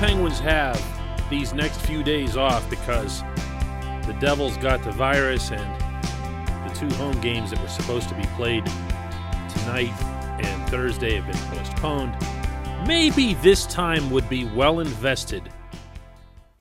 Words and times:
Penguins 0.00 0.38
have 0.38 0.82
these 1.28 1.52
next 1.52 1.78
few 1.82 2.02
days 2.02 2.34
off 2.34 2.68
because 2.70 3.20
the 4.06 4.16
Devils 4.18 4.56
got 4.56 4.82
the 4.82 4.90
virus 4.92 5.50
and 5.50 5.80
the 6.66 6.74
two 6.74 6.88
home 6.96 7.20
games 7.20 7.50
that 7.50 7.60
were 7.60 7.68
supposed 7.68 8.08
to 8.08 8.14
be 8.14 8.24
played 8.28 8.64
tonight 9.50 9.92
and 10.42 10.70
Thursday 10.70 11.20
have 11.20 11.26
been 11.26 11.58
postponed. 11.58 12.16
Maybe 12.88 13.34
this 13.34 13.66
time 13.66 14.10
would 14.10 14.26
be 14.30 14.46
well 14.46 14.80
invested 14.80 15.52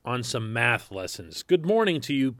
on 0.03 0.21
some 0.21 0.51
math 0.51 0.91
lessons. 0.91 1.41
Good 1.41 1.65
morning 1.65 2.01
to 2.01 2.13
you. 2.13 2.35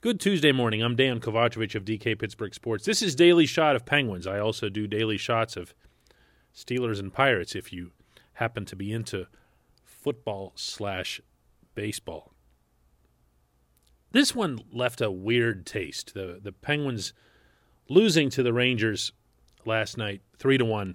Good 0.00 0.18
Tuesday 0.18 0.50
morning. 0.50 0.82
I'm 0.82 0.96
Dan 0.96 1.20
Kovacevic 1.20 1.76
of 1.76 1.84
DK 1.84 2.18
Pittsburgh 2.18 2.52
Sports. 2.52 2.84
This 2.84 3.00
is 3.00 3.14
Daily 3.14 3.46
Shot 3.46 3.76
of 3.76 3.86
Penguins. 3.86 4.26
I 4.26 4.40
also 4.40 4.68
do 4.70 4.88
daily 4.88 5.18
shots 5.18 5.56
of 5.56 5.72
Steelers 6.52 6.98
and 6.98 7.12
Pirates 7.12 7.54
if 7.54 7.72
you 7.72 7.92
happen 8.32 8.64
to 8.64 8.74
be 8.74 8.92
into 8.92 9.28
football 10.06 10.52
slash 10.54 11.20
baseball. 11.74 12.32
This 14.12 14.36
one 14.36 14.60
left 14.70 15.00
a 15.00 15.10
weird 15.10 15.66
taste. 15.66 16.14
The 16.14 16.38
the 16.40 16.52
Penguins 16.52 17.12
losing 17.88 18.30
to 18.30 18.44
the 18.44 18.52
Rangers 18.52 19.10
last 19.64 19.98
night, 19.98 20.22
three 20.38 20.58
to 20.58 20.64
one 20.64 20.94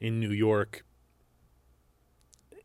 in 0.00 0.20
New 0.20 0.32
York. 0.32 0.84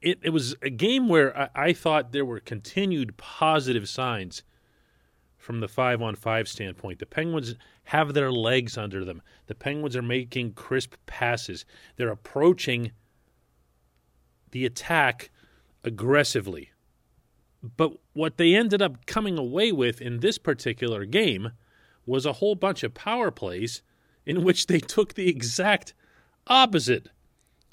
It 0.02 0.20
it 0.22 0.32
was 0.32 0.58
a 0.62 0.70
game 0.70 1.08
where 1.08 1.40
I, 1.40 1.50
I 1.56 1.72
thought 1.72 2.12
there 2.12 2.26
were 2.26 2.42
continued 2.42 3.16
positive 3.16 3.88
signs 3.88 4.44
from 5.38 5.62
the 5.62 5.70
five 5.70 6.02
on 6.02 6.16
five 6.16 6.50
standpoint. 6.50 7.00
The 7.00 7.06
Penguins 7.06 7.56
have 7.86 8.14
their 8.14 8.30
legs 8.30 8.78
under 8.78 9.06
them. 9.06 9.22
The 9.48 9.56
Penguins 9.56 9.96
are 9.96 10.02
making 10.02 10.52
crisp 10.52 10.96
passes. 11.06 11.64
They're 11.96 12.10
approaching 12.10 12.92
the 14.52 14.66
attack 14.66 15.30
aggressively. 15.84 16.72
But 17.62 17.94
what 18.14 18.38
they 18.38 18.56
ended 18.56 18.82
up 18.82 19.06
coming 19.06 19.38
away 19.38 19.72
with 19.72 20.02
in 20.02 20.20
this 20.20 20.38
particular 20.38 21.06
game 21.06 21.52
was 22.06 22.26
a 22.26 22.34
whole 22.34 22.56
bunch 22.56 22.84
of 22.84 22.94
power 22.94 23.32
plays 23.32 23.82
in 24.26 24.44
which 24.44 24.68
they 24.68 24.80
took 24.80 25.14
the 25.14 25.30
exact 25.30 25.94
opposite 26.48 27.10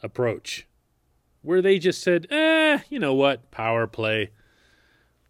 approach, 0.02 0.66
where 1.42 1.62
they 1.62 1.78
just 1.78 2.00
said, 2.00 2.26
eh, 2.30 2.80
you 2.88 2.98
know 2.98 3.14
what, 3.14 3.50
power 3.50 3.86
play. 3.86 4.30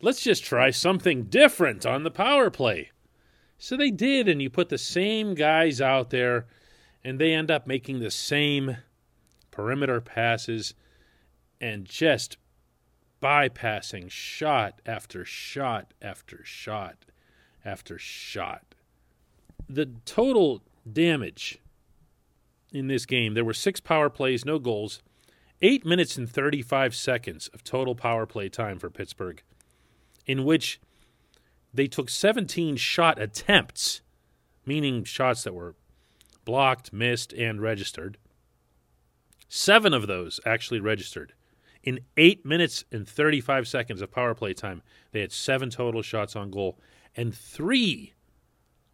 Let's 0.00 0.22
just 0.22 0.44
try 0.44 0.70
something 0.70 1.24
different 1.24 1.86
on 1.86 2.02
the 2.02 2.10
power 2.10 2.50
play. 2.50 2.90
So 3.58 3.76
they 3.76 3.90
did, 3.90 4.28
and 4.28 4.42
you 4.42 4.50
put 4.50 4.68
the 4.68 4.78
same 4.78 5.34
guys 5.34 5.80
out 5.80 6.10
there, 6.10 6.46
and 7.04 7.18
they 7.18 7.32
end 7.32 7.50
up 7.50 7.66
making 7.66 8.00
the 8.00 8.10
same 8.10 8.78
perimeter 9.50 10.00
passes 10.00 10.74
and 11.62 11.86
just 11.86 12.36
bypassing 13.22 14.10
shot 14.10 14.80
after 14.84 15.24
shot 15.24 15.94
after 16.02 16.44
shot 16.44 16.96
after 17.64 17.96
shot. 17.96 18.74
The 19.68 19.86
total 20.04 20.62
damage 20.90 21.60
in 22.72 22.88
this 22.88 23.06
game 23.06 23.34
there 23.34 23.44
were 23.44 23.54
six 23.54 23.78
power 23.78 24.10
plays, 24.10 24.44
no 24.44 24.58
goals, 24.58 25.00
eight 25.62 25.86
minutes 25.86 26.18
and 26.18 26.28
35 26.28 26.96
seconds 26.96 27.48
of 27.54 27.62
total 27.62 27.94
power 27.94 28.26
play 28.26 28.48
time 28.48 28.80
for 28.80 28.90
Pittsburgh, 28.90 29.40
in 30.26 30.44
which 30.44 30.80
they 31.72 31.86
took 31.86 32.10
17 32.10 32.76
shot 32.76 33.22
attempts, 33.22 34.02
meaning 34.66 35.04
shots 35.04 35.44
that 35.44 35.54
were 35.54 35.76
blocked, 36.44 36.92
missed, 36.92 37.32
and 37.32 37.62
registered. 37.62 38.18
Seven 39.48 39.94
of 39.94 40.08
those 40.08 40.40
actually 40.44 40.80
registered. 40.80 41.34
In 41.82 42.00
eight 42.16 42.46
minutes 42.46 42.84
and 42.92 43.08
35 43.08 43.66
seconds 43.66 44.02
of 44.02 44.10
power 44.10 44.34
play 44.34 44.54
time, 44.54 44.82
they 45.10 45.20
had 45.20 45.32
seven 45.32 45.68
total 45.70 46.02
shots 46.02 46.36
on 46.36 46.50
goal 46.50 46.78
and 47.16 47.34
three 47.34 48.14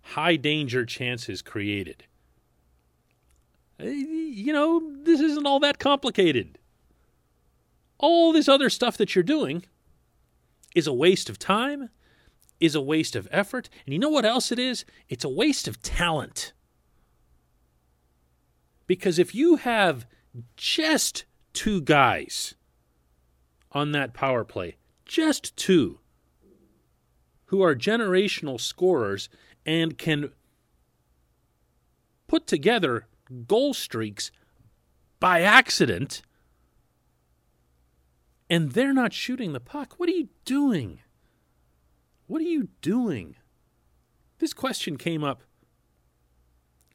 high 0.01 0.37
danger 0.37 0.85
chances 0.87 1.43
created. 1.43 2.05
Eh, 3.79 3.91
you 3.91 4.53
know, 4.53 4.93
this 5.03 5.21
isn't 5.21 5.47
all 5.47 5.61
that 5.61 5.79
complicated. 5.79 6.59
All 7.99 8.33
this 8.33 8.49
other 8.49 8.71
stuff 8.71 8.97
that 8.97 9.15
you're 9.15 9.23
doing 9.23 9.65
is 10.75 10.87
a 10.87 10.93
waste 10.93 11.29
of 11.29 11.39
time, 11.39 11.91
is 12.61 12.75
a 12.75 12.81
waste 12.81 13.15
of 13.15 13.29
effort, 13.31 13.69
and 13.85 13.93
you 13.93 13.99
know 13.99 14.09
what 14.09 14.25
else 14.25 14.51
it 14.51 14.59
is? 14.59 14.85
It's 15.09 15.25
a 15.25 15.29
waste 15.29 15.69
of 15.69 15.83
talent. 15.83 16.53
Because 18.87 19.19
if 19.19 19.35
you 19.35 19.57
have 19.57 20.07
just 20.57 21.25
two 21.53 21.81
guys 21.83 22.55
on 23.73 23.93
that 23.93 24.15
power 24.15 24.45
play, 24.45 24.77
just 25.05 25.57
two, 25.57 25.99
who 27.47 27.63
are 27.63 27.75
generational 27.75 28.61
scorers 28.61 29.29
and 29.65 29.99
can 29.99 30.31
put 32.27 32.47
together 32.47 33.07
goal 33.47 33.75
streaks 33.75 34.31
by 35.21 35.43
accident, 35.43 36.23
and 38.49 38.73
they're 38.73 38.95
not 38.95 39.13
shooting 39.13 39.53
the 39.53 39.61
puck. 39.61 39.95
What 39.99 40.09
are 40.09 40.13
you 40.13 40.29
doing? 40.45 41.01
What 42.27 42.41
are 42.41 42.45
you 42.45 42.69
doing? 42.83 43.37
This 44.39 44.53
question 44.53 44.97
came 44.97 45.25
up 45.25 45.43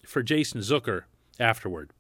for 0.06 0.24
Jason 0.24 0.62
Zucker 0.62 1.04
afterward. 1.40 1.92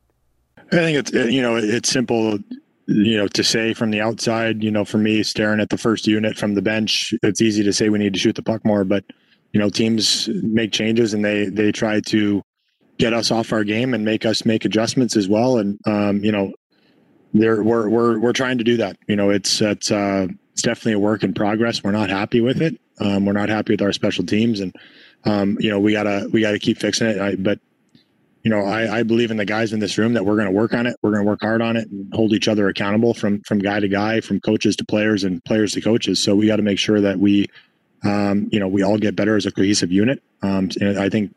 I 0.57 0.63
think 0.69 0.97
it's 0.97 1.11
you 1.11 1.41
know 1.41 1.57
it's 1.57 1.89
simple 1.89 2.39
you 2.87 3.17
know, 3.17 3.27
to 3.27 3.43
say 3.43 3.73
from 3.73 3.91
the 3.91 4.01
outside, 4.01 4.63
you 4.63 4.71
know, 4.71 4.83
for 4.83 4.97
me 4.97 5.23
staring 5.23 5.59
at 5.59 5.69
the 5.69 5.77
first 5.77 6.07
unit 6.07 6.37
from 6.37 6.55
the 6.55 6.61
bench, 6.61 7.13
it's 7.23 7.41
easy 7.41 7.63
to 7.63 7.73
say 7.73 7.89
we 7.89 7.99
need 7.99 8.13
to 8.13 8.19
shoot 8.19 8.35
the 8.35 8.43
puck 8.43 8.65
more, 8.65 8.83
but 8.83 9.03
you 9.53 9.59
know, 9.59 9.69
teams 9.69 10.27
make 10.41 10.71
changes 10.71 11.13
and 11.13 11.23
they 11.23 11.45
they 11.45 11.71
try 11.71 12.01
to 12.01 12.41
get 12.97 13.13
us 13.13 13.31
off 13.31 13.53
our 13.53 13.63
game 13.63 13.93
and 13.93 14.03
make 14.03 14.25
us 14.25 14.45
make 14.45 14.65
adjustments 14.65 15.15
as 15.15 15.29
well. 15.29 15.57
And 15.57 15.79
um, 15.85 16.23
you 16.23 16.31
know, 16.31 16.51
there 17.33 17.63
we're 17.63 17.87
we're 17.87 18.19
we're 18.19 18.33
trying 18.33 18.57
to 18.57 18.63
do 18.63 18.77
that. 18.77 18.97
You 19.07 19.15
know, 19.15 19.29
it's 19.29 19.61
it's 19.61 19.91
uh, 19.91 20.27
it's 20.51 20.61
definitely 20.61 20.93
a 20.93 20.99
work 20.99 21.23
in 21.23 21.33
progress. 21.33 21.83
We're 21.83 21.91
not 21.91 22.09
happy 22.09 22.41
with 22.41 22.61
it. 22.61 22.79
Um, 22.99 23.25
we're 23.25 23.33
not 23.33 23.49
happy 23.49 23.73
with 23.73 23.81
our 23.81 23.93
special 23.93 24.25
teams, 24.25 24.59
and 24.59 24.75
um, 25.25 25.57
you 25.59 25.69
know, 25.69 25.79
we 25.79 25.93
gotta 25.93 26.27
we 26.33 26.41
gotta 26.41 26.59
keep 26.59 26.79
fixing 26.79 27.07
it. 27.07 27.19
I, 27.19 27.35
but 27.35 27.59
you 28.43 28.49
know, 28.49 28.65
I, 28.65 28.99
I 28.99 29.03
believe 29.03 29.31
in 29.31 29.37
the 29.37 29.45
guys 29.45 29.71
in 29.71 29.79
this 29.79 29.97
room 29.97 30.13
that 30.13 30.25
we're 30.25 30.35
going 30.35 30.47
to 30.47 30.51
work 30.51 30.73
on 30.73 30.85
it. 30.85 30.97
We're 31.01 31.11
going 31.11 31.23
to 31.23 31.27
work 31.27 31.39
hard 31.41 31.61
on 31.61 31.77
it 31.77 31.89
and 31.89 32.13
hold 32.13 32.33
each 32.33 32.49
other 32.49 32.67
accountable 32.67 33.13
from 33.13 33.41
from 33.41 33.59
guy 33.59 33.79
to 33.79 33.87
guy, 33.87 34.19
from 34.19 34.41
coaches 34.41 34.75
to 34.77 34.85
players, 34.85 35.23
and 35.23 35.43
players 35.45 35.71
to 35.73 35.81
coaches. 35.81 36.21
So 36.21 36.35
we 36.35 36.47
got 36.47 36.57
to 36.57 36.61
make 36.61 36.77
sure 36.77 36.99
that 36.99 37.19
we, 37.19 37.47
um, 38.03 38.49
you 38.51 38.59
know, 38.59 38.67
we 38.67 38.83
all 38.83 38.97
get 38.97 39.15
better 39.15 39.37
as 39.37 39.45
a 39.45 39.51
cohesive 39.51 39.91
unit. 39.91 40.21
Um, 40.41 40.69
and 40.81 40.99
I 40.99 41.09
think, 41.09 41.33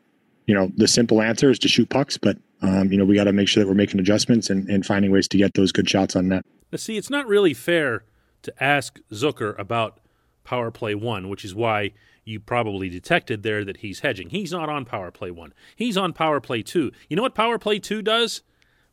you 0.47 0.53
know, 0.53 0.69
the 0.75 0.87
simple 0.87 1.21
answer 1.21 1.49
is 1.49 1.59
to 1.59 1.69
shoot 1.69 1.89
pucks, 1.89 2.17
but 2.17 2.37
um, 2.61 2.91
you 2.91 2.97
know, 2.97 3.05
we 3.05 3.15
got 3.15 3.25
to 3.25 3.33
make 3.33 3.47
sure 3.47 3.63
that 3.63 3.69
we're 3.69 3.75
making 3.75 3.99
adjustments 3.99 4.49
and, 4.49 4.69
and 4.69 4.85
finding 4.85 5.11
ways 5.11 5.27
to 5.29 5.37
get 5.37 5.53
those 5.53 5.71
good 5.71 5.89
shots 5.89 6.15
on 6.15 6.27
net. 6.27 6.43
Now, 6.71 6.77
see, 6.77 6.97
it's 6.97 7.09
not 7.09 7.25
really 7.27 7.53
fair 7.53 8.03
to 8.41 8.63
ask 8.63 8.99
Zucker 9.11 9.57
about 9.57 9.99
power 10.47 10.71
play 10.71 10.95
one, 10.95 11.27
which 11.27 11.43
is 11.43 11.53
why 11.53 11.91
you 12.23 12.39
probably 12.39 12.87
detected 12.87 13.43
there 13.43 13.65
that 13.65 13.77
he's 13.77 13.99
hedging. 13.99 14.29
He's 14.29 14.53
not 14.53 14.69
on 14.69 14.85
power 14.85 15.11
play 15.11 15.29
one. 15.29 15.53
He's 15.75 15.97
on 15.97 16.13
power 16.13 16.39
play 16.39 16.63
two. 16.63 16.93
You 17.09 17.17
know 17.17 17.21
what 17.21 17.35
power 17.35 17.59
play 17.59 17.79
two 17.79 18.01
does? 18.01 18.43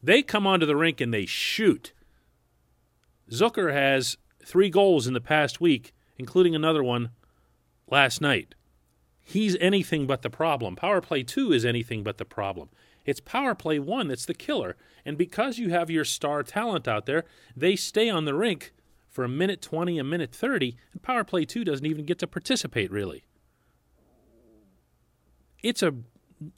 They 0.03 0.21
come 0.21 0.49
onto 0.49 0.67
the 0.67 0.75
rink 0.75 1.01
and 1.01 1.15
they 1.15 1.27
shoot. 1.27 1.93
Zucker 3.31 3.73
has 3.73 4.17
three 4.45 4.69
goals 4.69 5.07
in 5.07 5.15
the 5.15 5.21
past 5.21 5.61
week, 5.61 5.95
including 6.19 6.57
another 6.57 6.83
one 6.83 7.11
last 7.89 8.21
night. 8.21 8.57
He's 9.23 9.57
anything 9.61 10.09
but 10.09 10.23
the 10.23 10.31
problem. 10.31 10.75
Power 10.75 11.01
play 11.01 11.23
two 11.23 11.53
is 11.53 11.65
anything 11.65 12.03
but 12.03 12.19
the 12.19 12.25
problem. 12.25 12.69
It's 13.07 13.21
power 13.21 13.55
play 13.55 13.79
one 13.79 14.09
that's 14.09 14.27
the 14.27 14.35
killer. 14.35 14.77
And 15.05 15.17
because 15.17 15.59
you 15.59 15.71
have 15.71 15.89
your 15.89 16.05
star 16.05 16.43
talent 16.43 16.89
out 16.89 17.07
there, 17.07 17.23
they 17.57 17.77
stay 17.77 18.11
on 18.11 18.25
the 18.25 18.35
rink 18.35 18.73
for 19.15 19.23
a 19.23 19.29
minute 19.29 19.63
20, 19.63 19.97
a 20.01 20.05
minute 20.05 20.35
30, 20.35 20.77
and 20.93 21.01
power 21.01 21.23
play 21.23 21.45
2 21.45 21.63
doesn't 21.63 21.87
even 21.87 22.05
get 22.05 22.19
to 22.19 22.27
participate 22.27 22.91
really. 22.91 23.25
It's 25.63 25.85
a 25.85 25.95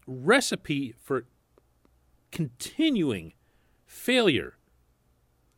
recipe 0.06 0.94
for 0.98 1.26
continuing 2.32 3.34
failure. 3.84 4.56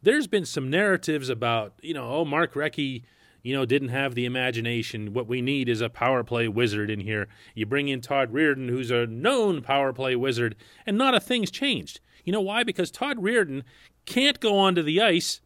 There's 0.03 0.27
been 0.27 0.45
some 0.45 0.69
narratives 0.69 1.29
about, 1.29 1.75
you 1.83 1.95
know, 1.95 2.11
oh, 2.11 2.25
Mark 2.25 2.55
Recchi, 2.55 3.05
you 3.43 3.55
know, 3.55 3.65
didn't 3.65 3.91
have 3.91 4.17
the 4.17 4.27
imagination. 4.27 5.15
What 5.15 5.29
we 5.29 5.41
need 5.41 5.69
is 5.69 5.81
a 5.81 5.89
power 5.89 6.25
play 6.25 6.49
wizard 6.49 6.91
in 6.91 6.99
here. 6.99 7.29
You 7.55 7.65
bring 7.65 7.87
in 7.87 8.01
Todd 8.01 8.33
Reirden, 8.33 8.69
who's 8.69 8.91
a 8.91 9.07
known 9.07 9.63
power 9.63 9.93
play 9.93 10.17
wizard, 10.17 10.57
and 10.85 10.99
not 10.99 11.15
a 11.15 11.21
thing's 11.21 11.53
changed. 11.53 12.01
You 12.25 12.33
know 12.33 12.41
why? 12.41 12.65
Because 12.65 12.91
Todd 12.91 13.19
Reirden 13.19 13.63
can't 14.05 14.41
go 14.41 14.59
onto 14.59 14.83
the 14.83 15.01
ice 15.01 15.41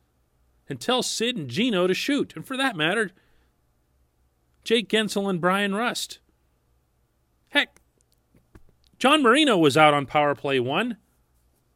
and 0.69 0.81
tell 0.81 1.03
Sid 1.03 1.37
and 1.37 1.49
Gino 1.49 1.87
to 1.87 1.95
shoot. 1.95 2.33
And 2.37 2.47
for 2.47 2.57
that 2.57 2.77
matter, 2.77 3.11
Jake 4.65 4.89
Guentzel 4.89 5.29
and 5.29 5.41
Bryan 5.41 5.75
Rust. 5.75 6.21
Heck, 7.49 7.81
John 8.99 9.23
Marino 9.23 9.59
was 9.59 9.77
out 9.77 9.95
on 9.95 10.07
power 10.07 10.35
play 10.35 10.61
one, 10.61 10.97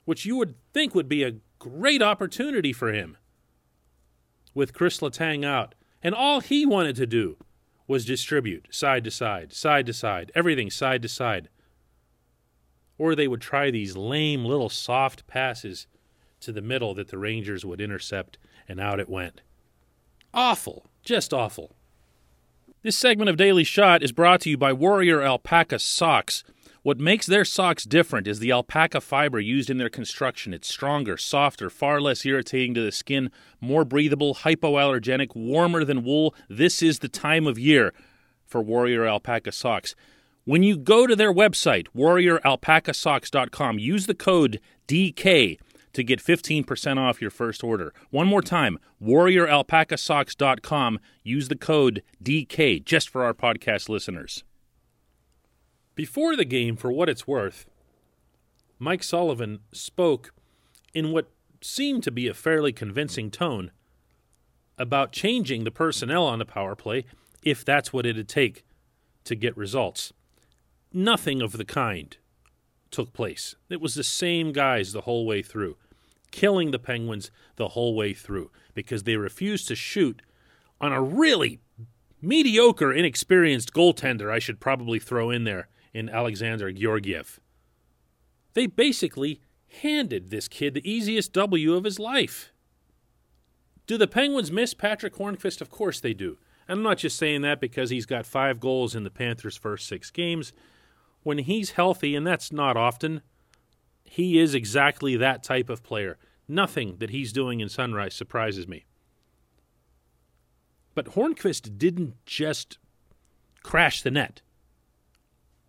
which 0.05 0.25
you 0.25 0.37
would 0.37 0.55
think 0.73 0.95
would 0.95 1.09
be 1.09 1.23
a 1.25 1.37
great 1.59 2.01
opportunity 2.01 2.73
for 2.73 2.93
him. 2.93 3.17
with 4.57 4.73
Chris 4.73 5.01
Letang 5.01 5.45
out, 5.45 5.75
and 6.03 6.15
all 6.15 6.41
he 6.41 6.65
wanted 6.65 6.97
to 6.97 7.07
do 7.07 7.37
was 7.87 8.07
distribute 8.07 8.67
side 8.71 9.05
to 9.05 9.11
side, 9.11 9.53
side 9.53 9.85
to 9.87 9.93
side, 9.93 10.33
everything 10.35 10.71
side 10.71 11.03
to 11.03 11.09
side. 11.09 11.51
Or 12.97 13.15
they 13.15 13.29
would 13.29 13.43
try 13.43 13.71
these 13.71 13.97
lame 13.97 14.47
little 14.47 14.71
soft 14.71 15.27
passes 15.27 15.87
to 16.41 16.53
the 16.53 16.63
middle 16.63 16.95
that 16.95 17.09
the 17.09 17.19
Rangers 17.19 17.67
would 17.67 17.83
intercept, 17.83 18.39
and 18.69 18.81
out 18.81 19.01
it 19.01 19.09
went. 19.09 19.41
Awful, 20.35 20.87
just 21.03 21.33
awful. 21.33 21.73
This 22.83 22.97
segment 22.97 23.31
of 23.31 23.37
Daily 23.37 23.65
Shot 23.65 24.03
is 24.03 24.13
brought 24.13 24.43
to 24.43 24.51
you 24.51 24.57
by 24.57 24.73
Warrior 24.73 25.23
Alpaca 25.23 25.79
Socks. 25.79 26.45
What 26.83 27.01
makes 27.01 27.27
their 27.27 27.45
socks 27.45 27.83
different 27.83 28.29
is 28.29 28.39
the 28.39 28.53
alpaca 28.53 29.01
fiber 29.01 29.41
used 29.41 29.71
in 29.71 29.79
their 29.79 29.89
construction. 29.89 30.55
It's 30.55 30.69
stronger, 30.69 31.17
softer, 31.17 31.69
far 31.69 32.01
less 32.01 32.25
irritating 32.25 32.75
to 32.75 32.81
the 32.81 32.93
skin, 32.93 33.33
more 33.61 33.85
breathable, 33.85 34.37
hypoallergenic, 34.37 35.35
warmer 35.35 35.83
than 35.83 36.05
wool. 36.05 36.33
This 36.49 36.83
is 36.83 37.01
the 37.01 37.09
time 37.09 37.49
of 37.49 37.59
year 37.59 37.93
for 38.47 38.63
Warrior 38.63 39.05
Alpaca 39.05 39.51
Socks. 39.51 39.97
When 40.45 40.63
you 40.63 40.77
go 40.77 41.09
to 41.09 41.17
their 41.17 41.35
website, 41.35 41.89
warrioralpacasocks.com, 41.89 43.81
use 43.81 44.07
the 44.07 44.15
code 44.15 44.61
DK 44.87 45.59
to 45.97 46.05
get 46.05 46.23
15% 46.23 46.99
off 46.99 47.23
your 47.23 47.31
first 47.31 47.65
order. 47.65 47.95
One 48.11 48.27
more 48.27 48.43
time, 48.43 48.79
warrioralpacasocks.com, 49.03 51.01
use 51.23 51.49
the 51.49 51.57
code 51.57 52.03
DK 52.23 52.85
just 52.85 53.09
for 53.09 53.25
our 53.25 53.33
podcast 53.33 53.89
listeners. 53.89 54.45
Before 55.95 56.37
the 56.37 56.45
game, 56.45 56.77
for 56.77 56.93
what 56.93 57.09
it's 57.09 57.27
worth, 57.27 57.65
Mike 58.79 59.03
Sullivan 59.03 59.61
spoke 59.73 60.35
in 60.93 61.13
what 61.13 61.31
seemed 61.63 62.03
to 62.03 62.11
be 62.11 62.29
a 62.29 62.35
fairly 62.35 62.75
convincing 62.75 63.31
tone 63.31 63.71
about 64.77 65.13
changing 65.13 65.65
the 65.65 65.71
personnel 65.71 66.25
on 66.25 66.39
the 66.39 66.45
power 66.45 66.77
play 66.77 67.07
if 67.43 67.65
that's 67.65 67.91
what 67.91 68.05
it'd 68.05 68.29
take 68.29 68.67
to 69.25 69.35
get 69.35 69.57
results. 69.57 70.13
Nothing 70.93 71.41
of 71.41 71.53
the 71.53 71.65
kind 71.65 72.15
took 72.91 73.15
place. 73.15 73.55
It 73.71 73.81
was 73.81 73.95
the 73.95 74.05
same 74.05 74.53
guys 74.53 74.93
the 74.93 75.01
whole 75.03 75.25
way 75.25 75.41
through, 75.41 75.79
killing 76.37 76.71
the 76.71 76.79
Penguins 76.79 77.31
the 77.57 77.69
whole 77.69 77.95
way 77.95 78.13
through 78.13 78.51
because 78.75 79.05
they 79.05 79.17
refused 79.17 79.67
to 79.69 79.75
shoot 79.75 80.21
on 80.83 80.93
a 80.93 81.01
really 81.01 81.61
mediocre, 82.21 82.93
inexperienced 82.93 83.73
goaltender, 83.73 84.31
I 84.31 84.39
should 84.39 84.61
probably 84.61 84.99
throw 84.99 85.31
in 85.31 85.45
there 85.45 85.69
in 85.95 86.11
Alexander 86.11 86.71
Georgiev. 86.71 87.41
They 88.53 88.67
basically 88.67 89.41
handed 89.81 90.29
this 90.29 90.47
kid 90.47 90.75
the 90.75 90.91
easiest 90.91 91.33
W 91.33 91.73
of 91.73 91.85
his 91.85 91.99
life. 91.99 92.53
Do 93.87 93.97
the 93.97 94.07
Penguins 94.07 94.53
miss 94.53 94.75
Patrick 94.75 95.15
Hornqvist? 95.15 95.63
Of 95.63 95.71
course 95.71 96.01
they 96.01 96.13
do. 96.13 96.37
And 96.69 96.81
I'm 96.81 96.85
not 96.85 96.99
just 96.99 97.17
saying 97.17 97.41
that 97.43 97.61
because 97.61 97.89
he's 97.89 98.05
got 98.05 98.27
five 98.27 98.61
goals 98.61 98.95
in 98.95 99.05
the 99.05 99.11
Panthers' 99.11 99.57
first 99.57 99.89
six 99.89 100.11
games. 100.11 100.53
When 101.23 101.39
he's 101.39 101.71
healthy, 101.71 102.15
and 102.15 102.27
that's 102.27 102.53
not 102.53 102.77
often, 102.77 103.23
he 104.05 104.39
is 104.39 104.55
exactly 104.55 105.17
that 105.17 105.43
type 105.43 105.71
of 105.71 105.83
player. 105.83 106.19
Nothing 106.49 106.97
that 106.99 107.11
he's 107.11 107.33
doing 107.33 107.61
in 107.61 107.69
Sunrise 107.69 108.15
surprises 108.15 108.69
me. 108.69 108.85
But 110.95 111.15
Hornqvist 111.15 111.77
didn't 111.77 112.15
just 112.25 112.79
crash 113.63 114.03
the 114.03 114.11
net. 114.11 114.43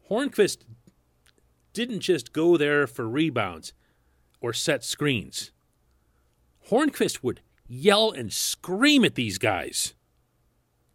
Hornqvist 0.10 0.60
didn't 1.74 2.00
just 2.00 2.32
go 2.32 2.58
there 2.58 2.88
for 2.88 3.08
rebounds 3.08 3.74
or 4.40 4.54
set 4.54 4.84
screens. 4.84 5.52
Hornqvist 6.70 7.24
would 7.24 7.42
yell 7.68 8.12
and 8.12 8.32
scream 8.32 9.04
at 9.04 9.16
these 9.16 9.38
guys 9.38 9.94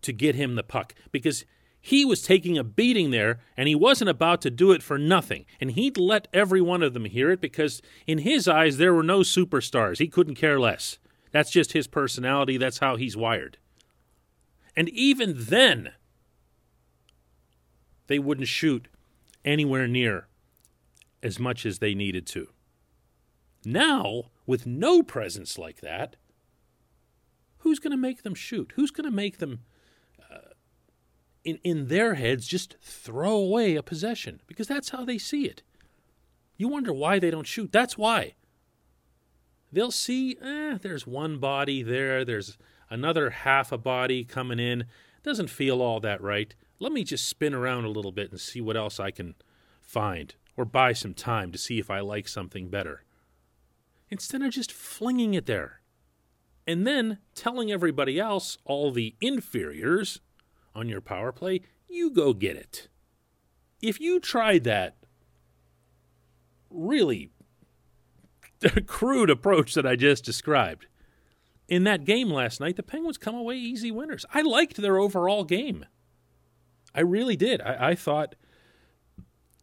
to 0.01 0.13
get 0.13 0.35
him 0.35 0.55
the 0.55 0.63
puck 0.63 0.95
because 1.11 1.45
he 1.85 2.05
was 2.05 2.23
taking 2.23 2.57
a 2.57 2.65
beating 2.65 3.11
there 3.11 3.41
and 3.57 3.69
he 3.69 3.75
wasn't 3.75 4.09
about 4.09 4.41
to 4.43 4.51
do 4.51 4.71
it 4.71 4.85
for 4.85 4.97
nothing. 4.97 5.45
And 5.61 5.73
he'd 5.73 5.99
let 5.99 6.29
every 6.33 6.61
one 6.61 6.81
of 6.81 6.95
them 6.95 7.07
hear 7.07 7.33
it 7.33 7.41
because, 7.41 7.83
in 8.07 8.19
his 8.19 8.47
eyes, 8.47 8.79
there 8.79 8.95
were 8.95 9.03
no 9.03 9.21
superstars. 9.21 9.99
He 9.99 10.07
couldn't 10.07 10.37
care 10.37 10.61
less. 10.61 10.99
That's 11.33 11.51
just 11.51 11.73
his 11.73 11.89
personality, 11.89 12.57
that's 12.57 12.79
how 12.79 12.95
he's 12.97 13.17
wired. 13.17 13.59
And 14.77 14.89
even 14.91 15.35
then, 15.37 15.93
they 18.07 18.21
wouldn't 18.21 18.49
shoot 18.49 18.87
anywhere 19.45 19.89
near 19.89 20.29
as 21.21 21.41
much 21.41 21.67
as 21.67 21.81
they 21.81 21.95
needed 21.95 22.27
to. 22.29 22.49
Now, 23.65 24.25
with 24.47 24.67
no 24.67 25.03
presence 25.03 25.59
like 25.59 25.81
that, 25.81 26.15
who's 27.59 27.81
going 27.81 27.91
to 27.91 27.97
make 27.97 28.23
them 28.23 28.35
shoot? 28.35 28.73
Who's 28.77 28.91
going 28.91 29.09
to 29.11 29.15
make 29.15 29.39
them, 29.39 29.61
in, 31.45 31.59
in 31.65 31.89
their 31.89 32.15
heads, 32.15 32.47
just 32.47 32.77
throw 32.81 33.33
away 33.33 33.77
a 33.77 33.83
possession? 33.83 34.41
Because 34.47 34.69
that's 34.69 34.91
how 34.91 35.05
they 35.05 35.19
see 35.19 35.47
it. 35.47 35.63
You 36.57 36.69
wonder 36.69 36.93
why 36.93 37.19
they 37.19 37.31
don't 37.31 37.47
shoot. 37.47 37.73
That's 37.73 37.99
why. 37.99 38.35
They'll 39.73 39.91
see, 39.91 40.37
eh, 40.43 40.79
there's 40.81 41.07
one 41.07 41.39
body 41.39 41.83
there, 41.83 42.25
there's 42.25 42.59
another 42.91 43.31
half 43.31 43.73
a 43.73 43.79
body 43.79 44.23
coming 44.23 44.59
in. 44.59 44.85
Doesn't 45.23 45.49
feel 45.49 45.81
all 45.81 46.01
that 46.01 46.21
right 46.21 46.55
let 46.83 46.93
me 46.93 47.05
just 47.05 47.29
spin 47.29 47.55
around 47.55 47.85
a 47.85 47.91
little 47.91 48.11
bit 48.11 48.33
and 48.33 48.41
see 48.41 48.61
what 48.61 48.77
else 48.77 48.99
I 48.99 49.13
can 49.13 49.37
find, 49.81 50.35
or 50.57 50.65
buy 50.65 50.93
some 50.93 51.15
time 51.15 51.53
to 51.53 51.59
see 51.59 51.79
if 51.79 51.89
I 51.91 52.01
like 52.01 52.27
something 52.27 52.69
better. 52.69 53.05
Instead 54.11 54.43
of 54.43 54.51
just 54.51 54.73
flinging 54.73 55.35
it 55.35 55.47
there. 55.47 55.81
And 56.67 56.85
then 56.85 57.19
telling 57.37 57.71
everybody 57.71 58.19
else, 58.19 58.59
all 58.65 58.91
the 58.91 59.15
inferiors 59.21 60.21
on 60.75 60.89
your 60.89 61.01
power 61.01 61.33
play, 61.33 61.63
you 61.89 62.11
go 62.11 62.33
get 62.33 62.57
it. 62.57 62.89
If 63.81 64.01
you 64.01 64.21
tried 64.21 64.65
that 64.65 64.97
really 66.71 67.31
crude 68.87 69.31
approach 69.31 69.75
that 69.75 69.87
I 69.87 69.97
just 69.97 70.25
described, 70.25 70.87
in 71.69 71.85
that 71.85 72.05
game 72.05 72.31
last 72.31 72.61
night, 72.61 72.77
the 72.77 72.83
Penguins 72.83 73.19
come 73.19 73.35
away 73.35 73.57
easy 73.57 73.91
winners. 73.91 74.27
I 74.35 74.43
liked 74.43 74.77
their 74.77 74.99
overall 74.99 75.45
game. 75.45 75.87
I 76.95 77.01
really 77.01 77.37
did. 77.37 77.61
I, 77.63 77.91
I 77.91 77.95
thought 77.95 78.35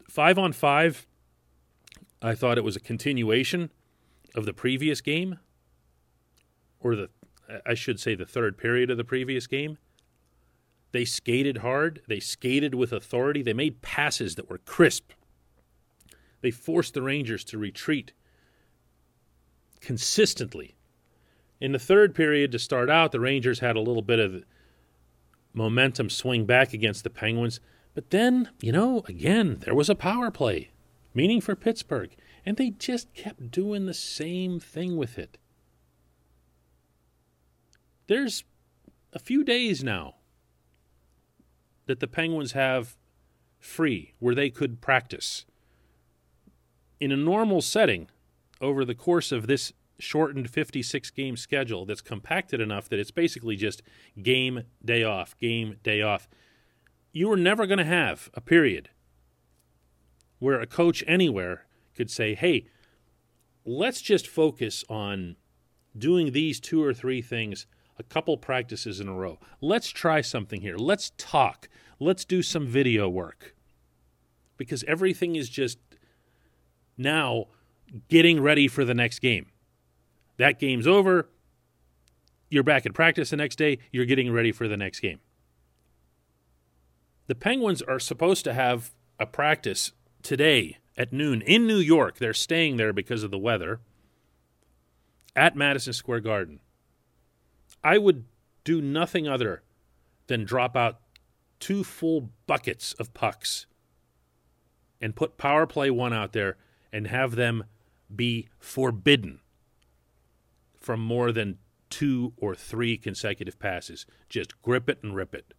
five 0.10 0.38
on 0.38 0.54
five, 0.54 1.06
I 2.22 2.36
thought 2.36 2.58
it 2.58 2.64
was 2.64 2.76
a 2.76 2.82
continuation 2.82 3.70
of 4.36 4.46
the 4.46 4.54
previous 4.54 5.02
game, 5.02 5.40
or 6.80 6.96
the, 6.96 7.10
I 7.66 7.74
should 7.74 8.00
say, 8.00 8.16
the 8.16 8.26
third 8.26 8.58
period 8.58 8.90
of 8.90 8.98
the 8.98 9.04
previous 9.04 9.48
game. 9.48 9.78
They 10.92 11.06
skated 11.06 11.58
hard. 11.58 12.02
They 12.08 12.20
skated 12.20 12.74
with 12.74 12.92
authority. 12.92 13.42
They 13.42 13.54
made 13.54 13.82
passes 13.82 14.36
that 14.36 14.50
were 14.50 14.58
crisp. 14.58 15.12
They 16.42 16.52
forced 16.52 16.94
the 16.94 17.02
Rangers 17.02 17.44
to 17.46 17.58
retreat 17.58 18.14
consistently. 19.82 20.76
In 21.60 21.74
the 21.74 21.80
third 21.80 22.16
period, 22.16 22.52
to 22.54 22.60
start 22.60 22.90
out, 22.90 23.12
the 23.12 23.20
Rangers 23.20 23.60
had 23.60 23.76
a 23.76 23.82
little 23.82 24.02
bit 24.02 24.20
of 24.20 24.44
momentum 25.54 26.10
swing 26.10 26.46
back 26.46 26.74
against 26.74 27.04
the 27.04 27.10
Penguins. 27.10 27.60
But 27.94 28.12
then, 28.12 28.50
you 28.62 28.72
know, 28.72 29.04
again, 29.08 29.58
there 29.62 29.76
was 29.76 29.90
a 29.90 29.96
power 29.96 30.32
play, 30.32 30.70
meaning 31.14 31.42
for 31.42 31.56
Pittsburgh, 31.56 32.16
and 32.46 32.56
they 32.56 32.70
just 32.70 33.14
kept 33.14 33.52
doing 33.52 33.86
the 33.86 33.94
same 33.94 34.60
thing 34.60 34.96
with 34.96 35.18
it. 35.20 35.38
There's 38.08 38.44
a 39.12 39.20
few 39.20 39.44
days 39.44 39.84
now 39.84 40.16
that 41.90 42.00
the 42.00 42.08
Penguins 42.08 42.52
have 42.52 42.96
free 43.58 44.14
where 44.20 44.36
they 44.36 44.52
could 44.52 44.80
practice. 44.80 45.46
In 47.00 47.12
a 47.12 47.18
normal 47.18 47.62
setting, 47.62 48.10
over 48.62 48.86
the 48.86 48.94
course 48.94 49.32
of 49.32 49.48
this 49.48 49.74
shortened 49.98 50.50
56 50.50 51.10
game 51.12 51.36
schedule 51.36 51.86
that's 51.86 52.02
compacted 52.02 52.62
enough 52.62 52.88
that 52.90 53.00
it's 53.00 53.10
basically 53.10 53.56
just 53.56 53.82
game, 54.22 54.64
day 54.86 55.04
off, 55.04 55.38
game, 55.40 55.78
day 55.82 56.02
off. 56.02 56.30
You 57.12 57.32
are 57.32 57.38
never 57.38 57.66
going 57.66 57.80
to 57.80 57.86
have 57.86 58.30
a 58.36 58.42
period 58.42 58.90
where 60.38 60.62
a 60.62 60.68
coach 60.68 61.04
anywhere 61.08 61.66
could 61.96 62.12
say, 62.12 62.36
hey, 62.36 62.68
let's 63.66 64.02
just 64.02 64.28
focus 64.28 64.86
on 64.90 65.38
doing 65.98 66.34
these 66.34 66.60
two 66.60 66.84
or 66.84 66.94
three 66.94 67.22
things 67.24 67.66
a 68.00 68.04
couple 68.04 68.38
practices 68.38 69.00
in 69.00 69.08
a 69.08 69.14
row. 69.14 69.38
Let's 69.62 69.90
try 69.90 70.22
something 70.22 70.62
here. 70.62 70.78
Let's 70.78 71.12
talk. 71.18 71.68
Let's 72.00 72.26
do 72.26 72.42
some 72.42 72.66
video 72.66 73.10
work. 73.10 73.54
Because 74.58 74.84
everything 74.86 75.36
is 75.36 75.50
just 75.50 75.78
now 76.98 77.46
getting 78.08 78.42
ready 78.42 78.68
for 78.68 78.86
the 78.86 78.94
next 78.94 79.20
game. 79.20 79.48
That 80.38 80.60
game's 80.60 80.88
over. 80.88 81.30
You're 82.50 82.64
back 82.64 82.86
at 82.86 82.94
practice 82.94 83.30
the 83.30 83.38
next 83.38 83.58
day. 83.58 83.80
You're 83.92 84.06
getting 84.06 84.32
ready 84.32 84.52
for 84.52 84.68
the 84.68 84.78
next 84.78 85.02
game. 85.02 85.20
The 87.28 87.36
Penguins 87.36 87.82
are 87.82 88.00
supposed 88.00 88.44
to 88.46 88.54
have 88.54 88.92
a 89.20 89.26
practice 89.26 89.92
today 90.24 90.78
at 90.98 91.14
noon 91.14 91.42
in 91.42 91.68
New 91.68 91.78
York. 91.78 92.18
They're 92.18 92.34
staying 92.34 92.78
there 92.78 92.94
because 92.94 93.24
of 93.24 93.32
the 93.32 93.38
weather 93.38 93.82
at 95.36 95.56
Madison 95.56 95.94
Square 95.94 96.22
Garden. 96.22 96.60
I 97.84 97.98
would 97.98 98.26
do 98.64 98.82
nothing 98.82 99.28
other 99.28 99.64
than 100.28 100.46
drop 100.46 100.76
out 100.76 101.00
two 101.60 101.84
full 101.84 102.30
buckets 102.48 102.94
of 102.94 103.14
pucks 103.14 103.66
and 105.02 105.16
put 105.16 105.38
power 105.38 105.66
play 105.66 105.90
one 105.90 106.14
out 106.14 106.34
there 106.34 106.58
and 106.92 107.08
have 107.08 107.36
them 107.36 107.64
be 108.14 108.48
forbidden 108.60 109.40
from 110.80 111.00
more 111.00 111.32
than 111.32 111.58
two 111.90 112.34
or 112.38 112.56
three 112.56 112.98
consecutive 112.98 113.60
passes. 113.60 114.06
Just 114.30 114.62
grip 114.62 114.90
it 114.90 115.00
and 115.04 115.16
rip 115.16 115.34
it. 115.34 115.54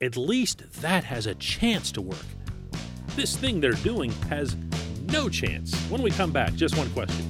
At 0.00 0.16
least 0.16 0.80
that 0.80 1.04
has 1.04 1.26
a 1.26 1.34
chance 1.34 1.92
to 1.92 2.00
work. 2.00 2.24
This 3.16 3.36
thing 3.36 3.60
they're 3.60 3.72
doing 3.72 4.12
has 4.28 4.56
no 5.10 5.28
chance. 5.28 5.74
When 5.90 6.02
we 6.02 6.10
come 6.10 6.32
back, 6.32 6.54
just 6.54 6.76
one 6.76 6.90
question. 6.90 7.29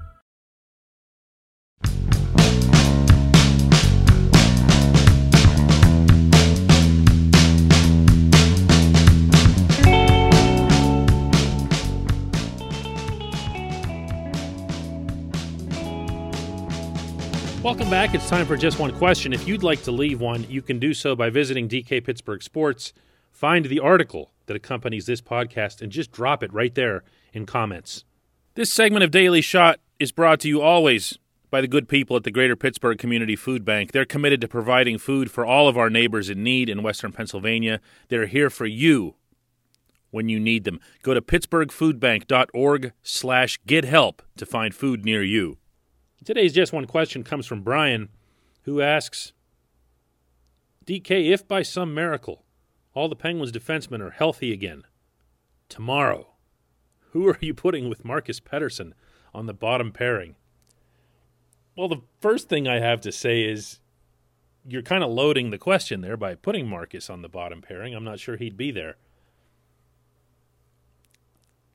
Welcome 17.63 17.91
back. 17.91 18.15
It's 18.15 18.27
time 18.27 18.47
for 18.47 18.57
just 18.57 18.79
one 18.79 18.91
question. 18.97 19.33
If 19.33 19.47
you'd 19.47 19.61
like 19.61 19.83
to 19.83 19.91
leave 19.91 20.19
one, 20.19 20.49
you 20.49 20.63
can 20.63 20.79
do 20.79 20.95
so 20.95 21.15
by 21.15 21.29
visiting 21.29 21.69
DK 21.69 22.03
Pittsburgh 22.03 22.41
Sports. 22.41 22.91
Find 23.29 23.65
the 23.65 23.79
article 23.79 24.31
that 24.47 24.55
accompanies 24.55 25.05
this 25.05 25.21
podcast 25.21 25.79
and 25.79 25.91
just 25.91 26.11
drop 26.11 26.41
it 26.41 26.51
right 26.51 26.73
there 26.73 27.03
in 27.33 27.45
comments. 27.45 28.03
This 28.55 28.73
segment 28.73 29.03
of 29.03 29.11
Daily 29.11 29.41
Shot 29.41 29.79
is 29.99 30.11
brought 30.11 30.39
to 30.39 30.47
you 30.47 30.59
always 30.59 31.19
by 31.51 31.61
the 31.61 31.67
good 31.67 31.87
people 31.87 32.15
at 32.15 32.23
the 32.23 32.31
Greater 32.31 32.55
Pittsburgh 32.55 32.97
Community 32.97 33.35
Food 33.35 33.63
Bank. 33.63 33.91
They're 33.91 34.05
committed 34.05 34.41
to 34.41 34.47
providing 34.47 34.97
food 34.97 35.29
for 35.29 35.45
all 35.45 35.67
of 35.67 35.77
our 35.77 35.91
neighbors 35.91 36.31
in 36.31 36.43
need 36.43 36.67
in 36.67 36.81
Western 36.81 37.11
Pennsylvania. 37.11 37.79
They're 38.09 38.25
here 38.25 38.49
for 38.49 38.65
you 38.65 39.13
when 40.09 40.29
you 40.29 40.39
need 40.39 40.63
them. 40.63 40.79
Go 41.03 41.13
to 41.13 41.21
pittsburghfoodbank.org 41.21 42.93
slash 43.03 43.59
get 43.67 43.85
help 43.85 44.23
to 44.37 44.47
find 44.47 44.73
food 44.73 45.05
near 45.05 45.21
you. 45.21 45.59
Today's 46.23 46.53
Just 46.53 46.71
One 46.71 46.85
question 46.85 47.23
comes 47.23 47.47
from 47.47 47.63
Brian, 47.63 48.09
who 48.63 48.79
asks 48.79 49.33
DK, 50.85 51.31
if 51.31 51.47
by 51.47 51.63
some 51.63 51.95
miracle 51.95 52.43
all 52.93 53.09
the 53.09 53.15
Penguins 53.15 53.51
defensemen 53.51 54.01
are 54.01 54.11
healthy 54.11 54.53
again 54.53 54.83
tomorrow, 55.67 56.27
who 57.09 57.27
are 57.27 57.39
you 57.41 57.55
putting 57.55 57.89
with 57.89 58.05
Marcus 58.05 58.39
Pettersson 58.39 58.93
on 59.33 59.47
the 59.47 59.53
bottom 59.53 59.91
pairing? 59.91 60.35
Well, 61.75 61.87
the 61.87 62.01
first 62.19 62.49
thing 62.49 62.67
I 62.67 62.79
have 62.79 63.01
to 63.01 63.11
say 63.11 63.41
is 63.41 63.79
you're 64.67 64.83
kind 64.83 65.03
of 65.03 65.09
loading 65.09 65.49
the 65.49 65.57
question 65.57 66.01
there 66.01 66.17
by 66.17 66.35
putting 66.35 66.67
Marcus 66.67 67.09
on 67.09 67.23
the 67.23 67.29
bottom 67.29 67.61
pairing. 67.61 67.95
I'm 67.95 68.03
not 68.03 68.19
sure 68.19 68.37
he'd 68.37 68.57
be 68.57 68.69
there. 68.69 68.97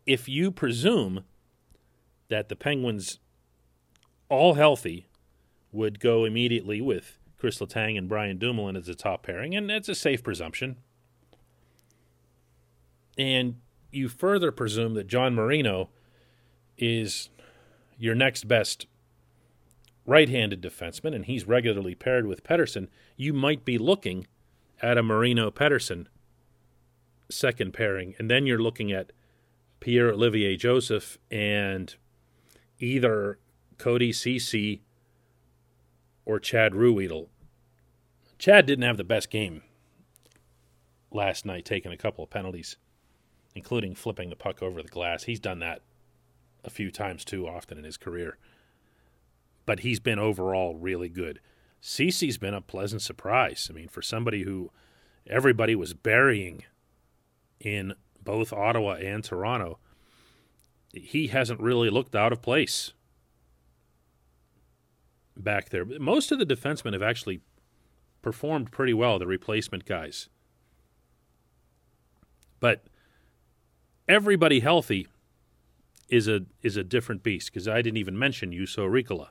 If 0.07 0.29
you 0.29 0.53
presume 0.53 1.25
that 2.29 2.49
the 2.49 2.55
Penguins 2.55 3.19
all 4.29 4.55
healthy, 4.55 5.07
would 5.73 6.01
go 6.01 6.25
immediately 6.25 6.81
with 6.81 7.19
Chris 7.39 7.59
Letang 7.59 7.99
and 7.99 8.09
Brian 8.09 8.39
Dumoulin 8.39 8.77
as 8.77 8.87
the 8.87 8.95
top 8.95 9.23
pairing, 9.23 9.55
and 9.55 9.69
that's 9.69 9.89
a 9.89 9.95
safe 9.95 10.23
presumption. 10.23 10.77
And 13.19 13.57
you 13.91 14.09
further 14.09 14.51
presume 14.53 14.95
that 14.95 15.07
John 15.07 15.35
Marino 15.35 15.91
is 16.79 17.31
your 17.99 18.15
next 18.15 18.49
best 18.49 18.87
right 20.07 20.29
handed 20.29 20.63
defenseman, 20.63 21.15
and 21.15 21.25
he's 21.25 21.47
regularly 21.47 21.95
paired 21.95 22.27
with 22.27 22.45
Pettersson. 22.45 22.89
You 23.17 23.33
might 23.33 23.65
be 23.65 23.79
looking 23.79 24.27
at 24.81 24.99
a 24.99 25.03
Marino 25.03 25.51
Pettersson 25.51 26.07
second 27.31 27.73
pairing, 27.73 28.15
and 28.19 28.31
then 28.31 28.47
you're 28.47 28.59
looking 28.59 28.93
at 28.93 29.13
Pierre 29.81 30.13
Olivier 30.13 30.57
Joseph 30.57 31.19
and 31.31 31.95
either 32.79 33.39
Cody 33.79 34.13
Ceci 34.13 34.83
or 36.25 36.41
Chad 36.41 36.73
Ruhwedel. 36.73 37.29
Chad 38.39 38.67
didn't 38.67 38.85
have 38.85 38.97
the 38.97 39.05
best 39.05 39.31
game 39.31 39.63
last 41.11 41.47
night, 41.47 41.65
taking 41.65 41.93
a 41.93 41.97
couple 41.97 42.25
of 42.25 42.31
penalties, 42.31 42.77
including 43.55 43.95
flipping 43.95 44.31
the 44.31 44.37
puck 44.37 44.63
over 44.63 44.83
the 44.83 44.89
glass. 44.89 45.25
He's 45.25 45.41
done 45.41 45.61
that 45.61 45.81
a 46.65 46.71
few 46.71 46.91
times 46.91 47.25
too 47.25 47.47
often 47.47 47.79
in 47.79 47.85
his 47.85 47.97
career. 47.97 48.39
But 49.65 49.81
he's 49.81 50.01
been 50.01 50.19
overall 50.19 50.77
really 50.77 51.09
good. 51.09 51.41
Ceci's 51.81 52.39
been 52.39 52.55
a 52.55 52.61
pleasant 52.61 53.03
surprise. 53.03 53.69
I 53.71 53.75
mean, 53.75 53.89
for 53.89 54.03
somebody 54.03 54.43
who 54.43 54.71
everybody 55.27 55.75
was 55.75 55.95
burying 55.95 56.65
in 57.61 57.95
both 58.23 58.53
Ottawa 58.53 58.95
and 58.95 59.23
Toronto, 59.23 59.79
he 60.93 61.29
hasn't 61.29 61.61
really 61.61 61.91
looked 61.91 62.15
out 62.15 62.33
of 62.33 62.43
place 62.43 62.93
back 65.37 65.71
there. 65.71 65.85
Most 65.85 66.33
of 66.33 66.39
the 66.39 66.47
defensemen 66.47 66.93
have 66.93 67.03
actually 67.03 67.41
performed 68.23 68.73
pretty 68.73 68.95
well, 68.95 69.19
the 69.19 69.27
replacement 69.27 69.85
guys. 69.85 70.29
But 72.59 72.85
everybody 74.09 74.61
healthy 74.61 75.07
is 76.09 76.29
a 76.29 76.43
is 76.63 76.77
a 76.77 76.85
different 76.85 77.23
beast 77.23 77.53
because 77.53 77.69
I 77.69 77.83
didn't 77.83 77.99
even 77.99 78.19
mention 78.19 78.53
Juuso 78.53 78.89
Riikola. 78.89 79.29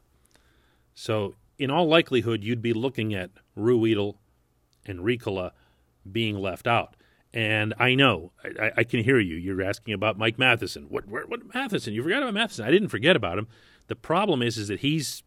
So 0.93 1.35
in 1.57 1.71
all 1.71 1.87
likelihood, 1.87 2.43
you'd 2.43 2.61
be 2.61 2.73
looking 2.73 3.13
at 3.13 3.31
Ruhwedel 3.57 4.15
and 4.85 4.99
Riikola 4.99 5.51
being 6.09 6.37
left 6.37 6.67
out. 6.67 6.95
And 7.33 7.73
I 7.77 7.95
know, 7.95 8.31
I, 8.43 8.71
I, 8.77 8.83
can 8.85 9.03
hear 9.03 9.19
you. 9.19 9.35
You're 9.35 9.61
asking 9.61 9.93
about 9.93 10.17
Mike 10.17 10.39
Matheson. 10.39 10.85
What, 10.87 11.05
what, 11.05 11.27
what 11.27 11.53
Matheson? 11.53 11.93
You 11.93 12.01
forgot 12.01 12.23
about 12.23 12.33
Matheson. 12.33 12.65
I 12.65 12.71
didn't 12.71 12.87
forget 12.87 13.17
about 13.17 13.37
him. 13.37 13.47
The 13.87 13.95
problem 13.95 14.41
is, 14.41 14.57
is 14.57 14.69
that 14.69 14.79
he's 14.79 15.21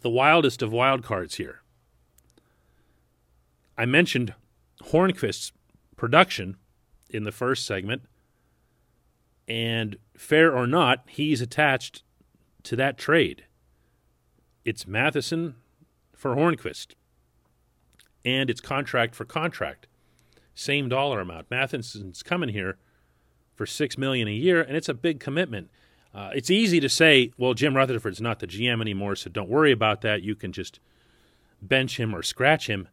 the 0.00 0.10
wildest 0.10 0.62
of 0.62 0.72
wild 0.72 1.02
cards 1.02 1.36
here. 1.36 1.62
I 3.76 3.86
mentioned 3.86 4.34
Hornqvist's 4.84 5.52
production 5.96 6.56
in 7.08 7.24
the 7.24 7.32
first 7.32 7.66
segment, 7.66 8.02
and 9.48 9.96
fair 10.16 10.54
or 10.54 10.66
not, 10.66 11.04
he's 11.08 11.40
attached 11.40 12.02
to 12.62 12.76
that 12.76 12.98
trade. 12.98 13.44
It's 14.64 14.86
Matheson 14.86 15.56
for 16.14 16.36
Hornqvist, 16.36 16.94
and 18.24 18.50
it's 18.50 18.60
contract 18.60 19.14
for 19.14 19.24
contract, 19.24 19.86
same 20.54 20.88
dollar 20.88 21.20
amount. 21.20 21.50
Matheson's 21.50 22.22
coming 22.22 22.50
here 22.50 22.78
for 23.54 23.66
six 23.66 23.98
million 23.98 24.28
a 24.28 24.32
year, 24.32 24.62
and 24.62 24.76
it's 24.76 24.88
a 24.88 24.94
big 24.94 25.20
commitment. 25.20 25.70
Uh, 26.12 26.30
it's 26.34 26.50
easy 26.50 26.80
to 26.80 26.88
say, 26.88 27.32
well, 27.38 27.54
Jim 27.54 27.76
Rutherford's 27.76 28.20
not 28.20 28.40
the 28.40 28.46
GM 28.46 28.80
anymore, 28.80 29.14
so 29.14 29.30
don't 29.30 29.48
worry 29.48 29.70
about 29.70 30.00
that. 30.00 30.22
You 30.22 30.34
can 30.34 30.52
just 30.52 30.80
bench 31.62 31.98
him 31.98 32.14
or 32.14 32.22
scratch 32.22 32.68
him. 32.68 32.88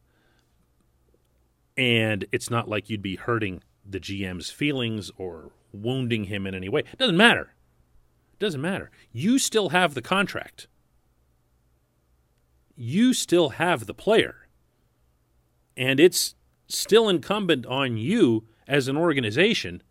And 1.76 2.26
it's 2.32 2.50
not 2.50 2.68
like 2.68 2.90
you'd 2.90 3.02
be 3.02 3.16
hurting 3.16 3.64
the 3.86 4.00
GM's 4.00 4.50
feelings 4.50 5.12
or 5.18 5.52
wounding 5.72 6.26
him 6.26 6.46
in 6.46 6.54
any 6.54 6.70
way. 6.70 6.82
It 6.82 6.98
doesn't 7.00 7.18
matter. 7.18 7.54
It 8.34 8.40
doesn't 8.40 8.62
matter. 8.62 8.92
You 9.12 9.40
still 9.40 9.70
have 9.70 9.94
the 9.94 10.02
contract. 10.02 10.68
You 12.76 13.14
still 13.14 13.50
have 13.50 13.86
the 13.86 13.94
player. 13.94 14.48
And 15.76 16.00
it's 16.00 16.36
still 16.68 17.10
incumbent 17.10 17.66
on 17.66 17.98
you 17.98 18.46
as 18.68 18.88
an 18.88 18.98
organization 18.98 19.82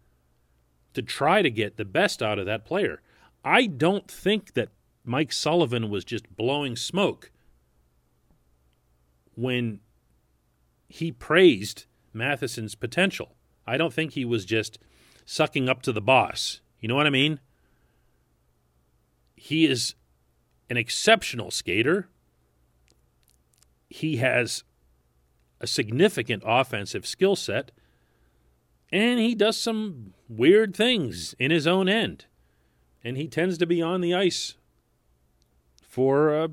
to 0.94 1.02
try 1.02 1.42
to 1.42 1.50
get 1.50 1.76
the 1.76 1.84
best 1.84 2.22
out 2.22 2.38
of 2.38 2.46
that 2.46 2.64
player. 2.64 3.02
I 3.46 3.66
don't 3.66 4.10
think 4.10 4.54
that 4.54 4.70
Mike 5.04 5.32
Sullivan 5.32 5.88
was 5.88 6.04
just 6.04 6.36
blowing 6.36 6.74
smoke 6.74 7.30
when 9.36 9.78
he 10.88 11.12
praised 11.12 11.86
Matheson's 12.12 12.74
potential. 12.74 13.36
I 13.64 13.76
don't 13.76 13.92
think 13.92 14.12
he 14.12 14.24
was 14.24 14.44
just 14.44 14.80
sucking 15.24 15.68
up 15.68 15.80
to 15.82 15.92
the 15.92 16.00
boss. 16.00 16.60
You 16.80 16.88
know 16.88 16.96
what 16.96 17.06
I 17.06 17.10
mean? 17.10 17.38
He 19.36 19.64
is 19.64 19.94
an 20.68 20.76
exceptional 20.76 21.52
skater. 21.52 22.08
He 23.88 24.16
has 24.16 24.64
a 25.60 25.68
significant 25.68 26.42
offensive 26.44 27.06
skill 27.06 27.36
set, 27.36 27.70
and 28.90 29.20
he 29.20 29.36
does 29.36 29.56
some 29.56 30.14
weird 30.28 30.74
things 30.74 31.36
in 31.38 31.52
his 31.52 31.68
own 31.68 31.88
end. 31.88 32.26
And 33.02 33.16
he 33.16 33.28
tends 33.28 33.58
to 33.58 33.66
be 33.66 33.80
on 33.80 34.00
the 34.00 34.14
ice 34.14 34.54
for 35.82 36.34
uh, 36.34 36.48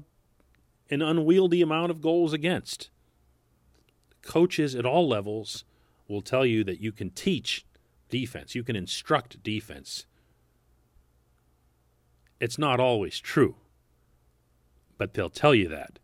an 0.89 1.01
unwieldy 1.01 1.61
amount 1.61 1.91
of 1.91 2.01
goals 2.01 2.33
against. 2.33 2.89
Coaches 4.21 4.75
at 4.75 4.85
all 4.85 5.07
levels 5.07 5.65
will 6.07 6.21
tell 6.21 6.45
you 6.45 6.63
that 6.63 6.79
you 6.79 6.91
can 6.91 7.09
teach 7.09 7.65
defense, 8.09 8.55
you 8.55 8.63
can 8.63 8.75
instruct 8.75 9.41
defense. 9.41 10.05
It's 12.39 12.59
not 12.59 12.79
always 12.79 13.19
true, 13.19 13.55
but 14.97 15.13
they'll 15.13 15.29
tell 15.29 15.55
you 15.55 15.67
that. 15.69 15.99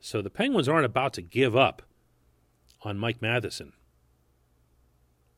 So 0.00 0.20
the 0.20 0.30
Penguins 0.30 0.68
aren't 0.68 0.84
about 0.84 1.12
to 1.14 1.22
give 1.22 1.56
up 1.56 1.82
on 2.82 2.98
Mike 2.98 3.22
Matheson. 3.22 3.72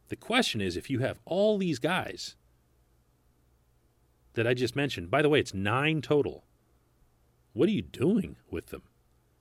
The 0.09 0.16
question 0.16 0.61
is 0.61 0.76
if 0.76 0.90
you 0.90 1.00
have 1.00 1.21
all 1.25 1.59
these 1.59 1.78
guys 1.78 2.37
that 4.34 4.46
I 4.46 4.54
just 4.54 4.76
mentioned, 4.76 5.10
by 5.10 5.22
the 5.22 5.28
way, 5.28 5.40
it's 5.40 5.54
nine 5.54 6.02
total, 6.02 6.44
what 7.52 7.68
are 7.68 7.72
you 7.72 7.82
doing 7.82 8.36
with 8.50 8.66
them? 8.66 8.82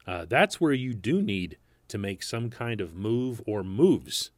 Uh, 0.05 0.25
that's 0.25 0.62
where 0.62 0.73
you 0.73 0.93
do 0.93 1.21
need 1.21 1.57
to 1.88 1.97
make 1.97 2.23
some 2.23 2.50
kind 2.50 2.81
of 2.81 2.95
move 2.95 3.41
or 3.45 3.63
moves. 3.63 4.31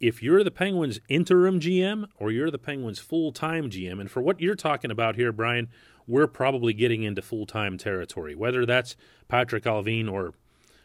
If 0.00 0.22
you're 0.22 0.42
the 0.42 0.50
Penguins 0.50 1.00
interim 1.08 1.60
GM 1.60 2.06
or 2.18 2.32
you're 2.32 2.50
the 2.50 2.58
Penguins 2.58 2.98
full 2.98 3.30
time 3.30 3.70
GM, 3.70 4.00
and 4.00 4.10
for 4.10 4.20
what 4.20 4.40
you're 4.40 4.56
talking 4.56 4.90
about 4.90 5.14
here, 5.14 5.30
Brian, 5.30 5.68
we're 6.06 6.26
probably 6.26 6.72
getting 6.72 7.04
into 7.04 7.22
full 7.22 7.46
time 7.46 7.78
territory. 7.78 8.34
Whether 8.34 8.66
that's 8.66 8.96
Patrik 9.30 9.62
Allvin 9.62 10.10
or 10.10 10.34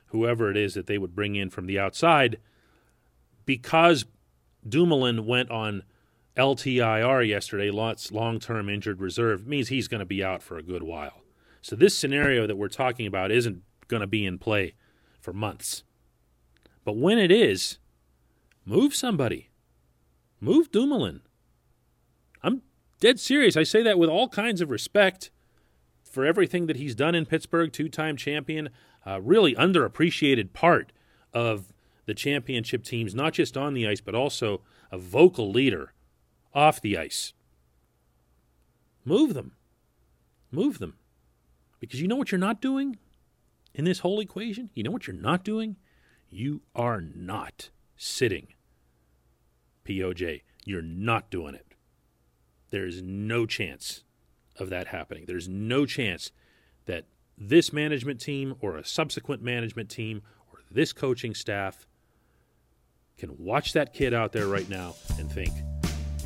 whoever 0.08 0.52
it 0.52 0.58
is 0.58 0.76
that 0.76 0.86
they 0.86 0.98
would 0.98 1.16
bring 1.16 1.36
in 1.36 1.50
from 1.50 1.66
the 1.66 1.80
outside, 1.80 2.38
because 3.46 4.06
Dumoulin 4.68 5.26
went 5.26 5.50
on 5.50 5.84
LTIR 6.38 7.28
yesterday, 7.28 7.72
long 7.72 8.40
term 8.40 8.70
injured 8.70 9.02
reserve, 9.02 9.48
means 9.48 9.70
he's 9.70 9.88
going 9.88 10.00
to 10.00 10.06
be 10.06 10.24
out 10.24 10.44
for 10.44 10.58
a 10.58 10.64
good 10.64 10.84
while. 10.84 11.24
So 11.62 11.76
this 11.76 11.98
scenario 11.98 12.46
that 12.48 12.58
we're 12.58 12.68
talking 12.68 13.08
about 13.08 13.32
isn't 13.32 13.64
going 13.88 14.02
to 14.02 14.08
be 14.08 14.26
in 14.26 14.38
play 14.38 14.76
for 15.20 15.34
months. 15.34 15.84
But 16.86 16.96
when 16.96 17.18
it 17.18 17.32
is, 17.32 17.80
move 18.66 18.96
somebody. 18.96 19.50
Move 20.40 20.72
Dumoulin. 20.72 21.22
I'm 22.44 22.62
dead 23.00 23.20
serious. 23.20 23.58
I 23.58 23.64
say 23.64 23.82
that 23.84 23.98
with 23.98 24.10
all 24.10 24.30
kinds 24.30 24.62
of 24.62 24.70
respect 24.70 25.32
for 26.04 26.26
everything 26.26 26.68
that 26.68 26.78
he's 26.78 26.96
done 26.96 27.16
in 27.16 27.26
Pittsburgh, 27.26 27.74
two 27.74 27.90
time 27.90 28.16
champion, 28.16 28.70
really 29.20 29.56
underappreciated 29.56 30.54
part 30.54 30.94
of 31.34 31.74
the 32.06 32.14
championship 32.14 32.84
teams, 32.84 33.14
not 33.14 33.34
just 33.34 33.58
on 33.58 33.74
the 33.74 33.88
ice, 33.88 34.00
but 34.00 34.16
also 34.16 34.62
a 34.92 34.98
vocal 34.98 35.52
leader 35.52 35.92
off 36.58 36.82
the 36.82 36.98
ice. 36.98 37.34
Move 39.06 39.36
them. 39.36 39.52
Move 40.52 40.80
them. 40.80 40.98
Because 41.80 42.02
you 42.02 42.08
know 42.08 42.16
what 42.16 42.32
you're 42.32 42.40
not 42.40 42.62
doing 42.62 42.98
in 43.76 43.86
this 43.86 44.00
whole 44.00 44.20
equation? 44.20 44.72
You 44.74 44.82
know 44.82 44.90
what 44.90 45.06
you're 45.06 45.16
not 45.16 45.44
doing? 45.44 45.76
You 46.32 46.62
are 46.74 47.00
not 47.00 47.70
sitting. 47.96 48.48
POJ, 49.86 50.42
you're 50.66 50.82
not 50.82 51.30
doing 51.30 51.54
it. 51.54 51.76
There's 52.72 53.04
no 53.04 53.46
chance 53.46 54.04
of 54.58 54.72
that 54.72 54.88
happening. 54.88 55.26
There's 55.28 55.48
no 55.48 55.86
chance 55.86 56.32
that 56.88 57.06
this 57.38 57.72
management 57.72 58.20
team 58.20 58.56
or 58.62 58.78
a 58.78 58.84
subsequent 58.84 59.44
management 59.44 59.90
team 59.90 60.24
or 60.52 60.62
this 60.72 60.92
coaching 60.92 61.36
staff 61.36 61.86
can 63.20 63.38
watch 63.38 63.74
that 63.74 63.94
kid 63.94 64.16
out 64.16 64.32
there 64.32 64.48
right 64.48 64.68
now 64.70 64.96
and 65.20 65.32
think, 65.32 65.52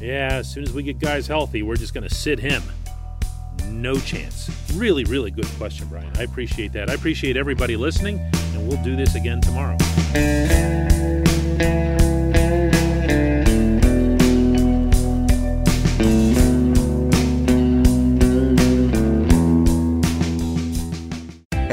yeah, 0.02 0.30
as 0.34 0.52
soon 0.52 0.64
as 0.64 0.74
we 0.74 0.84
get 0.84 1.00
guys 1.00 1.28
healthy, 1.28 1.64
we're 1.64 1.76
just 1.76 1.94
going 1.94 2.08
to 2.08 2.14
sit 2.14 2.40
him. 2.40 2.64
No 3.70 3.98
chance. 3.98 4.50
Really, 4.74 5.04
really 5.06 5.32
good 5.32 5.48
question, 5.58 5.88
Brian. 5.88 6.12
I 6.18 6.24
appreciate 6.24 6.74
that. 6.74 6.90
I 6.90 6.94
appreciate 6.94 7.38
everybody 7.38 7.76
listening, 7.76 8.20
and 8.20 8.68
we'll 8.68 8.84
do 8.84 8.96
this 8.96 9.16
again 9.16 9.42
tomorrow. 9.42 9.78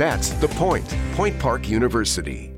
That's 0.00 0.30
the 0.30 0.48
point. 0.48 0.96
Point 1.12 1.38
Park 1.38 1.68
University. 1.68 2.49